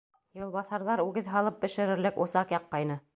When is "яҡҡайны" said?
2.59-2.99